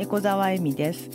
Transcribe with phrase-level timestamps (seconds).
[0.00, 1.10] 猫沢恵美です。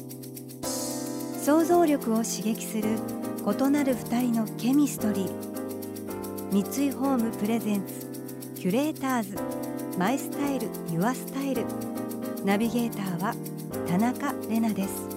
[1.43, 2.99] 想像力を刺激する
[3.43, 6.51] 異なる二人のケミストリー。
[6.51, 9.37] 三井ホームプレゼンツキュレーターズ。
[9.97, 11.65] マイスタイルユアスタイル。
[12.45, 13.33] ナビゲーターは
[13.87, 15.09] 田中れなです。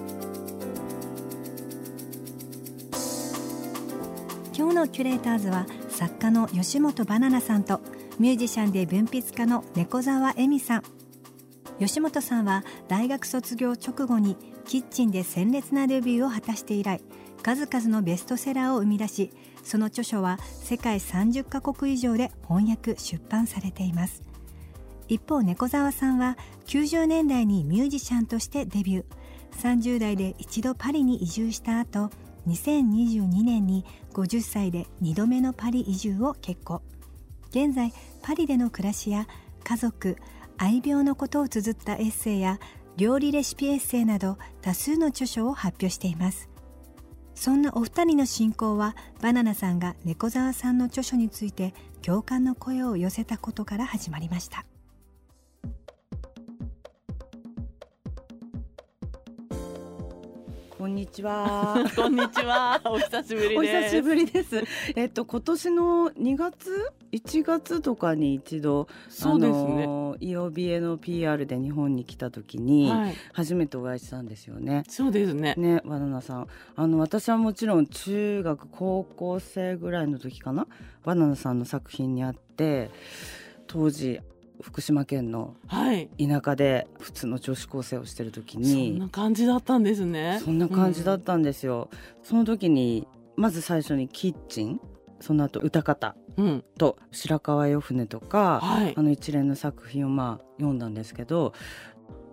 [4.57, 7.81] 今日のキュレーターズは作家の吉本バナナさんと
[8.17, 10.98] ミュージシャンで文筆家の猫沢恵美さん。
[11.79, 17.01] 吉本さんは大学卒業直後にキッチンで鮮烈なデビューを果たして以来
[17.41, 19.31] 数々のベストセラーを生み出し
[19.63, 24.23] その著書は世界30カ国以上で翻訳出版されています。
[25.07, 29.05] 一方猫沢さんは90年代にミュージシャンとしてデビュー。
[29.61, 32.11] 30代で一度パリに移住した後
[32.47, 36.81] 2022年に50歳で2度目のパリ移住を決行。
[37.49, 39.27] 現在パリでの暮らしや
[39.63, 40.17] 家族
[40.61, 42.59] 愛病のことを綴ったエッセイや
[42.97, 46.49] 料理レシピエッセイなど多数の著書を発表しています。
[47.33, 54.65] そんなお二人の信仰はバナナさんが猫沢さんの著書について共感の声を寄せたことから始まりました。
[60.79, 61.75] こんにちは。
[61.93, 62.79] こんにちは。
[62.87, 63.57] お久しぶりです。
[63.57, 64.63] お久しぶりです。
[64.95, 69.85] えっと今年の2月、1月とかに一度そうですね。
[70.21, 73.13] イオビエの PR で日本に来た時にはい。
[73.33, 74.83] 初めてお会いしたんですよね。
[74.87, 75.53] そうですね。
[75.57, 76.47] ね、バナナさん。
[76.77, 80.65] あの私はもちろん中学高校生ぐらいの時かな、
[81.03, 82.89] バナナさんの作品にあって、
[83.67, 84.21] 当時
[84.61, 86.09] 福島県のはい。
[86.17, 90.41] 田舎で普通の女子高生をしてる時そんにな感じだったんですね。
[90.43, 91.89] そんな感じだったんですよ、
[92.23, 94.81] その時にまず最初にキッチン
[95.19, 96.45] その後歌方うん。
[96.45, 96.63] うん。
[96.77, 99.01] と白川よ船とかはいあ。
[99.01, 101.53] の一連の作品をまあ読んだんですけど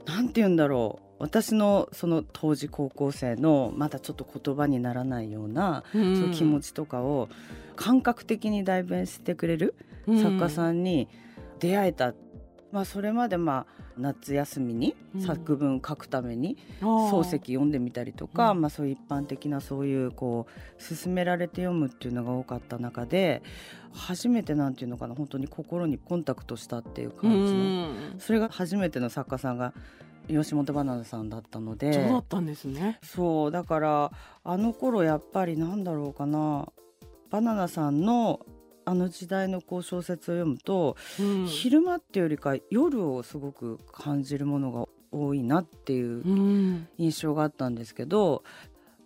[0.07, 7.29] なんて言うんだろう私のその当時高校生のまだちょっと言葉にならないような、うんそういう気持ちとかを
[7.75, 9.75] 感覚的に代弁してくれる
[10.07, 11.09] 作家さんに
[11.59, 12.15] 出会えた、
[12.73, 15.23] まあそれまでまあ夏休みにうん。
[15.23, 18.61] 作文書くために漱石読んでみたりとか、うん。
[18.61, 23.43] まあ、そういう一般的なそういうこう勧められて読むっていうのが多かった中で
[23.93, 27.59] 初めてなんていうのかな本当に心にコンタクトしたっていうう感じの、
[27.89, 28.15] ん。
[28.19, 29.73] それが初めての作家さんが
[30.29, 32.99] 吉本バナナさんだったのそうでだったんですね。
[33.03, 34.13] そうだから
[34.45, 36.67] あの頃やっぱりなんだろうかな
[37.31, 38.41] バナナさんの
[38.89, 41.47] あの時代のこう小説を読むと、うん。
[41.47, 46.89] 昼間っていうよりか夜をすごく感じるものが多いなっていううん。
[46.97, 48.45] 印象があったんですけど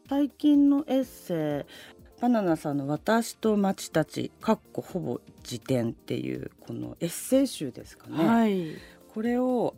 [0.09, 8.75] 最近のエッセイバナナさんの「私と町たち」かっこほぼ辞典っていうこのエッセイ集ですかね、はい。
[9.15, 9.75] これを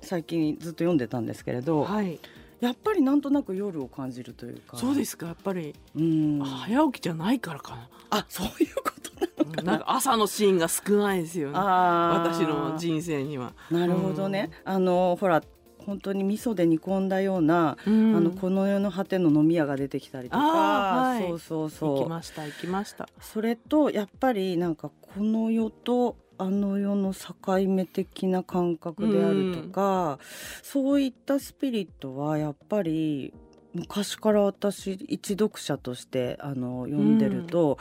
[0.00, 2.18] 最近ずっと読んでたんですけれど、はい。
[2.62, 5.26] やっぱりなんとなく夜を感じるというかそうですか。
[5.26, 9.72] やっぱり、うん早起きじゃないからかあそういうことなのかな。
[9.72, 11.54] なんか朝のシーンが少ないですよね。
[11.58, 13.52] あー私の人生には。
[13.70, 15.42] なるほどね、あのほら
[15.78, 23.08] 本当に味噌で煮込んだような、うんあのこの世の果ての飲み屋が出てきたりとか、はいそうそう行そうきました行きました。
[23.20, 27.34] それとやっぱりなんかこの世とあの世の境
[27.68, 30.18] 目的な感覚であるとか、
[30.62, 33.32] そういったスピリットはやっぱり
[33.74, 37.78] 昔から私一読者としてあの読んでると、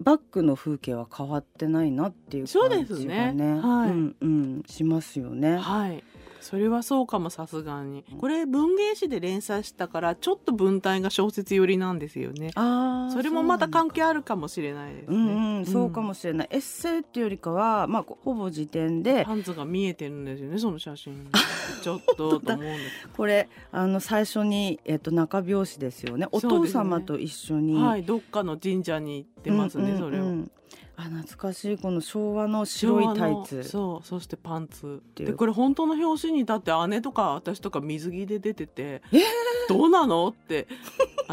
[0.00, 5.56] バックの風景は変わってないなっていう感じがねねはいうんうん、しますよね。
[5.56, 6.02] はい。
[6.42, 8.04] それはそうかもさすがに。
[8.20, 12.50] これ文芸誌で連載したからちょっと文体が小説寄りなんですよね。
[12.56, 15.16] あーそれもまた関係あるかもしれないですね。
[15.16, 21.28] うんうん、そうかもしれない、エッセイっていうよりかは、まあ、ほぼ時点でパンツが見えてるんですよねその写真。
[21.82, 23.08] ちょっとと思うんです。
[23.16, 30.62] これあの最初に、えっと中拍子ですよねお父様と一緒に、はい、どっかの神社に行ってますね、うんうんうんそれを。
[31.02, 31.78] あ懐かしい。
[31.78, 33.56] この昭和の白いタイツ。
[33.56, 35.02] のそうそしてパンツ。
[35.16, 39.22] でこれ本当の表紙にだって姉とか私とか水着で出ててえー！
[39.68, 40.28] どうなの？
[40.28, 40.68] って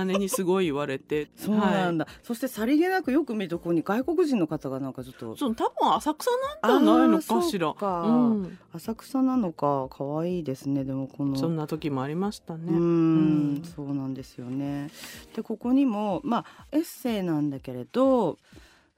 [0.06, 1.30] 姉にすごい言われて。
[1.36, 5.36] そうなんだ、だ、そしてさりげなくよく見るとここに外国人の方がなんかちょっと。
[5.36, 6.32] そう多分浅草
[6.62, 7.76] なんじゃないのかしら。
[7.80, 10.84] うん、浅草なのか可愛いですね。
[10.84, 11.36] でもこの。
[11.36, 12.72] そんな時もありましたね。
[12.72, 13.62] うん。
[13.64, 14.90] そうなんですよね。
[15.36, 18.38] でここにもまあエッセイなんだけれど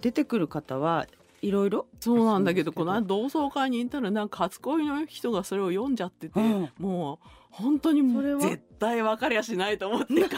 [0.01, 1.07] 出てくる方は
[1.41, 6.69] いろいろそうなんだけどこの間同窓会に行ったらなんか初恋の人がそれを読んじゃってて、うん。
[6.77, 10.29] もう本当にもう絶対別れやしないと思って書い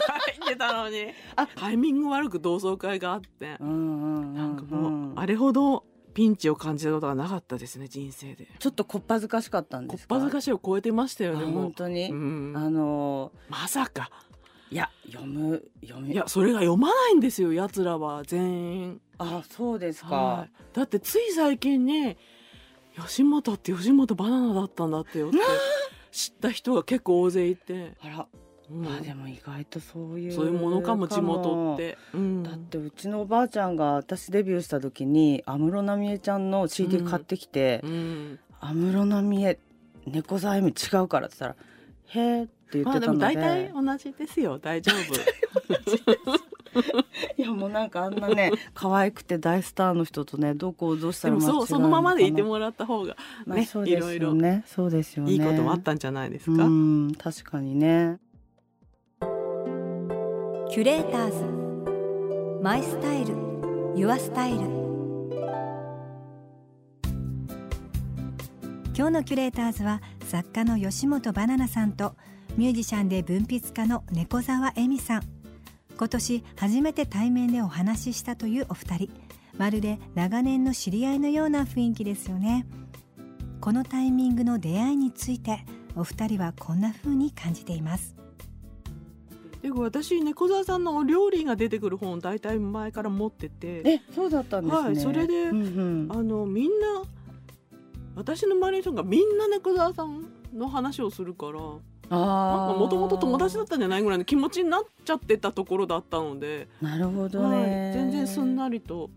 [0.48, 1.08] てたのに。
[1.36, 3.56] あタイミング悪く同窓会があって。
[3.60, 5.84] うんうんうんなんかもう、うんあれほど
[6.14, 8.48] ピンチを感じたことがなかったですね人生で。
[8.58, 10.14] ちょっとこっぱずかしかったんこっですか？
[10.14, 11.46] ぱずかしいを超えてましたよあね。
[11.46, 12.52] 本当に、うん。
[12.56, 14.10] あのまさか
[14.74, 19.00] いや読む読むいやそれが読まないんですよ奴らは全員。
[19.18, 20.16] あそうですか。
[20.16, 22.16] はい、だってつい最近ね
[22.96, 25.38] 吉本って吉本バナナだったんだってよって
[26.10, 28.26] 知った人が結構大勢いて、あら、
[28.68, 28.82] うん。
[28.82, 31.96] まあでも意外とそういうそういうものかも地元って。
[32.12, 32.42] うん。
[32.42, 39.58] だってうちのおばあちゃんが私デビューした時に安室奈美恵ちゃんの CD 買ってきてうん安室奈美恵
[40.06, 41.56] 猫座 M 違うからって言ったら
[42.10, 44.58] 「へーって言まあでもってたので,、大体同じですよ。
[44.58, 45.14] 大丈夫。
[47.36, 53.16] いやもうなんかあんなね 可愛くて大スターの人とねどこをどうしたら間違うそうそのままでいてももらった方が
[53.46, 54.64] まあねそうですいろいろよね。
[54.66, 55.32] そうですよね。
[55.32, 56.64] いいこともあったんじゃないですか？
[56.64, 58.18] うん確かにね。
[60.70, 62.60] キュレーターズ。
[62.62, 63.34] マイスタイル。
[63.94, 64.58] ユアスタイル。
[68.96, 72.14] 今日のキュレーターズは作家の吉本ばななさんと
[72.56, 75.22] ミュージシャンで文筆家の猫沢恵美さん。
[75.96, 79.10] 今年初めて対面でお話ししたというお二人。
[79.58, 82.64] まるで長年の知り合いのような雰囲気ですよね。
[83.60, 85.64] このタイミングの出会いについて
[85.96, 88.14] お二人はこんな風に感じています。
[89.60, 93.82] で私猫沢さんのお料理が出てくる本大体前から持ってて。
[93.84, 96.12] えそうだったんですね、はいそれでうんうん。
[96.12, 97.02] あのみんな
[98.14, 100.24] 私の周りの人がみんな猫沢さん
[100.54, 101.78] の話をするからあ
[102.10, 109.10] もともと友達だったんじゃないぐらいの気持ちになっちゃってたところだったので、なるほどはいね、全然すんなりと。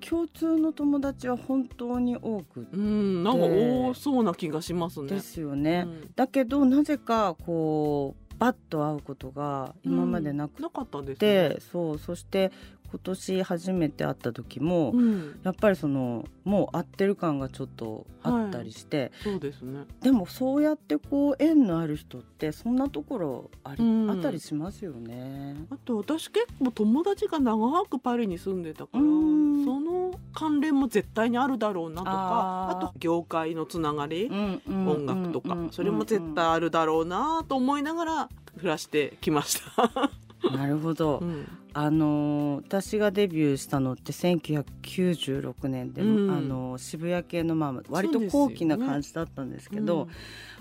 [0.00, 5.08] 共通の友達は本当に多くうんなんか多そうな気がしますね。
[5.08, 6.10] ですよね、うん。
[6.16, 11.56] だけどなぜかこうバッと会うことが今までなくなかったですて、ね。
[11.70, 12.50] そうそして
[12.90, 19.84] 今年初めて会った時も、うん、やっぱりそのもう会ってる感がちょっとあったりして、そうですね。
[20.02, 25.56] でもそうやってこう縁のある人ってそんなところあり、うんあったりしますよね。
[25.70, 40.10] あと私結構友達が長くパリに住んでたから、うんその関連も絶対にあるだろうなとか、あと業界のつながり、うんうん音楽とか、それも絶対あるだろうなと思いながら暮らしてきました。
[40.48, 41.46] なるほど、うん。
[41.72, 46.30] あのー私がデビューしたのって1996年で、うん。
[46.30, 50.08] あのー渋谷系のまあ割と高貴な感じだったんですけどうん。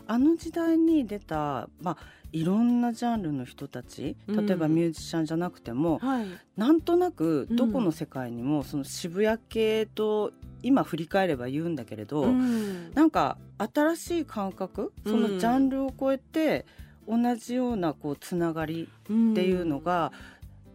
[0.08, 1.98] あの時代に出た、まあ、
[2.32, 4.46] いろんなジャンルの人たちうん。
[4.46, 6.26] 例えばミュージシャンじゃなくても、はい、
[6.58, 7.56] なんとなくうん。
[7.56, 12.92] どこの世界にもその渋谷系と今振り返れば言うんだけれど、うん。
[12.94, 16.66] なんか新しい感覚そのジャンルを超えて
[17.10, 19.12] 同じようなこうつながりって
[19.44, 20.12] いうのが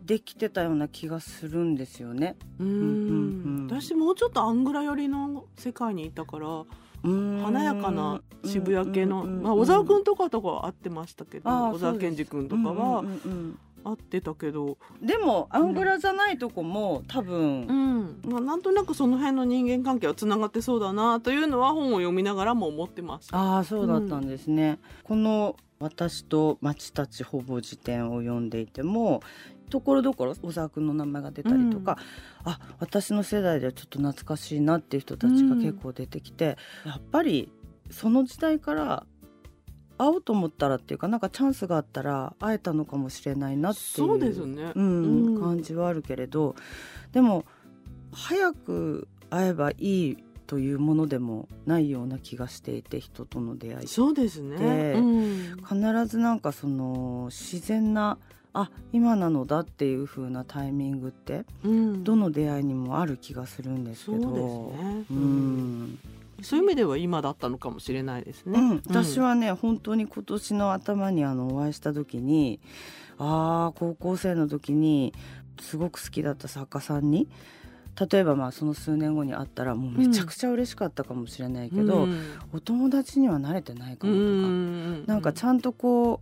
[0.05, 2.37] できてたような気がするんですよね。
[2.59, 2.81] うん、うんう
[3.63, 6.65] ん私もうちょっとアングラ寄りの世界にいたから
[7.03, 17.67] 華華やかな渋谷系の、まあ、小小沢君とかとかは会ってましたけど小沢健二君とかはうんうんうん会ってたけど、うんでもアングラじゃないとこも多分、
[18.25, 18.31] うん。
[18.31, 23.39] まあ、なんとなくその辺の人間関係はつながってそうだなというのは本を読みながらも思ってました。
[23.39, 24.79] ああそうだったんですね。
[25.03, 29.23] この私と町たちほぼ辞典を読んでいても
[29.71, 31.99] ところどころ小沢君の名前が出たりとか、
[32.45, 37.51] あ私の世代ではちょっと懐かしいなっていう人たちが結構出てきて、やっぱり
[37.91, 39.07] その時代から
[39.99, 45.41] 会おうと思ったらっていうかなんかチャンスがあったら会えたのかもしれないなっていうそうですね、うんうん。
[45.41, 46.57] 感じはあるけれど
[47.13, 47.45] でも
[48.13, 50.19] 早く会えばいい
[50.55, 55.57] というものでもないような気がしていて人との出会いそうですね、でうん。
[55.69, 58.19] 必ずなんかその自然な
[58.53, 62.05] あ今なのだっていう風なタイミングってうん。
[62.05, 64.23] どの出会いにもある気がするんですけど。
[64.23, 64.33] そう
[64.79, 65.83] ですね、ううん。
[65.87, 65.99] ん
[66.41, 68.61] そういう意味では今だったのかもしれないですね。
[68.61, 72.61] うん、私はね、本当に今年の頭にあのお会いした時に
[73.19, 75.15] ああ高校生の時に
[75.61, 77.29] すごく好きだった作家さんに
[78.11, 82.39] 例えばまあその数年後に会ったらもうめちゃくちゃ嬉しかったかもしれないけど、うん。
[82.53, 85.07] お友達には慣れてないかうもとか、ん。
[85.07, 86.21] なんかちゃんとこ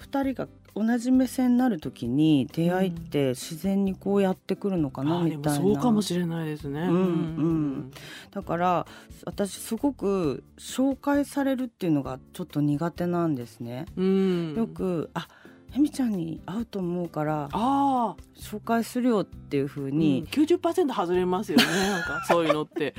[0.00, 5.54] う2人が同じ目線になる時に出会いって自然にこうやってくるのかなみたいな。
[5.54, 6.80] そうかもしれないですね。
[6.80, 7.90] うんうん。
[8.30, 8.86] だから
[9.24, 13.86] 私すごく紹介されるっていうのがちょっと苦手なんですね。
[13.96, 14.54] うん。
[14.54, 15.28] よく「あ
[15.74, 18.16] えみちゃんに会うと思うからああ
[18.52, 22.94] 紹介するよ」っていうふうにに、90%外れますよね なんかそういうのって。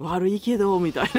[0.00, 1.10] 悪いけどみたい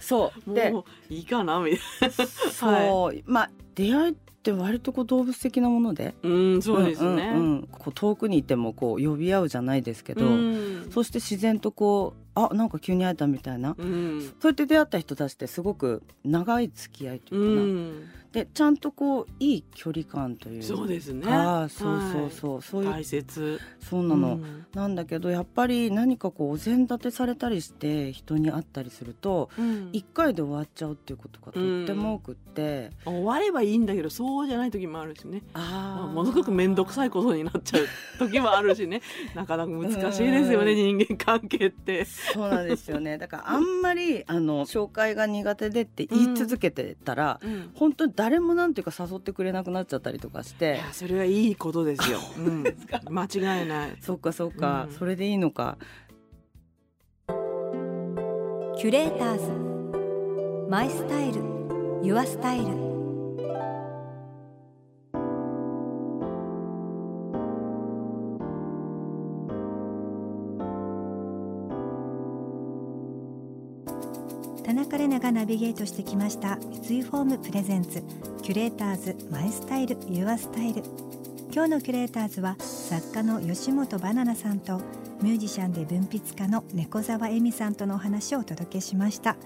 [0.00, 0.50] そう。
[0.50, 2.10] もういいかなみたい
[2.52, 6.14] そう、まあ出会いって割とこう動物的なもので。
[6.22, 7.32] なうんそうですね。
[7.32, 7.68] んうんうん。
[7.72, 10.88] こう遠くにいてもこう呼び合うじゃないですけど、うん。
[10.90, 14.20] そして自然とこうあなんか急に会えたみたいな、うん。
[14.40, 18.22] そうやって出会った人たちってすごく長い付き合いとういうかな、ん。
[18.32, 20.66] でちゃんとこういい距離感というか。
[20.66, 21.30] そうですね。
[21.30, 23.60] ああそうそうそう、そういう大切。
[23.80, 24.66] そうなの、うん。
[24.72, 29.90] なんだけどやっぱり何かこうお膳立てされたりして人に会ったりするとうん。
[29.92, 35.42] 一回で終わっちゃうっていうことがとっても多くって、終わればいいんだけどそうじゃない時もあるしね。
[35.52, 36.12] あー。
[36.14, 37.86] ものすごく面倒くさいことになっちゃう
[38.18, 39.02] 時もあるしね。
[39.34, 42.06] なかなか難しいですよねうん人間関係って。
[42.32, 43.18] そうなんですよね。
[43.18, 47.70] だからあんまりあの紹介が苦手でって言い続けてたら、うん。
[47.74, 52.18] 本当に誰もなんていうか誘ってくれなくなっちゃったりとかしいてやそれはいいことですよ。
[52.38, 52.64] うん、
[53.10, 53.96] 間違いない。
[54.00, 54.94] そっかそっか、うん。
[54.96, 55.78] それでいいのか。
[58.78, 60.70] キュレーターズ。
[60.70, 61.42] マイスタイル。
[62.02, 62.91] ユアスタイル
[74.72, 78.02] 田中れながナビゲートしてきました三井ホーム presents
[78.42, 80.82] キュレーターズマイスタイルユアスタイル。
[81.52, 84.80] 今日のキュレーターズは作家の吉本ばななさんと
[85.20, 89.36] ミュージシャンで文筆家の猫沢エミさんとのお話をお届けしました。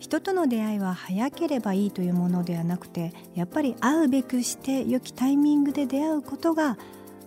[0.00, 6.78] 人との出会いは早ければいいというものではなくてやっぱり会うべくして良きタイミングで出会うことが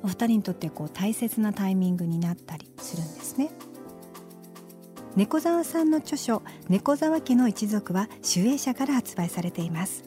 [0.02, 3.52] お二人にとってこう大切なタイミングになったりするんですね。
[5.16, 10.04] 猫沢さんの著書猫沢家の一族は集英社から発売されています。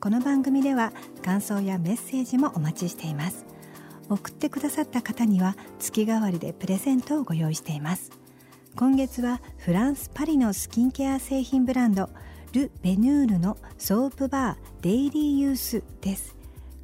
[0.00, 3.44] この番組では感想やメッセージもお待ちしています。
[4.08, 8.10] 送ってくださった方には月替わりでプレゼントをご用意しています。
[8.74, 12.08] 今月はフランス・パリのスキンケア製品ブランド
[12.54, 16.34] ル・ベヌールのソープバーデイリーユースです。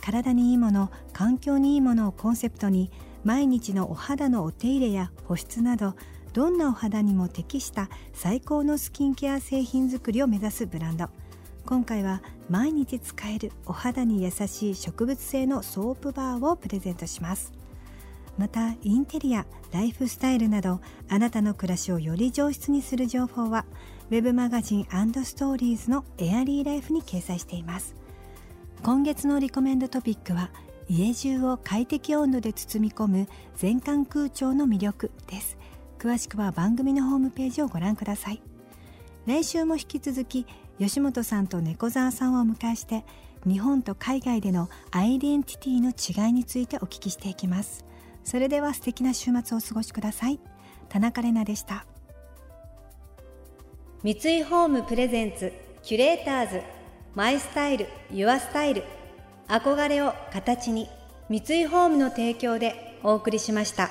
[0.02, 2.90] 体にいいもの環境にいいものをコンセプトに
[3.24, 5.94] 毎日のお肌のお手入れや保湿など
[6.32, 11.08] どんなお肌にも適した最高のスキンケア製品作りを目指すブランド。
[11.66, 17.52] 今回は毎日使えるお肌に優しい植物性のソープバーをプレゼントします。
[18.38, 23.66] またインテリアライフスタイルなどあなたの暮らしをより上質にする情報は
[24.10, 27.94] ウェブマガジンストーリーズのエアリーライフに掲載しています。
[28.82, 30.50] 今月のリコメンドトピックは
[30.88, 35.59] 家中を快適温度で包み込む全館空調の魅力です。
[36.00, 38.40] 詳しくは番組のホームページをご覧ください。
[39.26, 40.46] 来週も引き続き
[40.78, 43.04] 吉本さんと猫沢さんをお迎えして
[43.46, 47.84] 日本と海外でのアイデンティティの違いについてお聞きしていきます。
[48.24, 50.40] それでは素敵な週末をお過ごしください。
[50.88, 51.84] 田中れなでした。
[54.02, 55.52] 三井ホームプレゼンツ
[55.82, 56.62] キュレーターズ
[57.14, 58.84] マイスタイルユアスタイル。
[59.48, 60.88] 憧れを形に
[61.28, 63.90] 三井ホームの提供でお送りしました。